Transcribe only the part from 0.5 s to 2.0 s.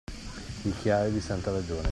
Picchiare di santa ragione.